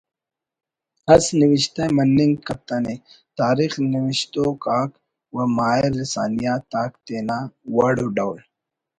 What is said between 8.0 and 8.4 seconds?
و ڈول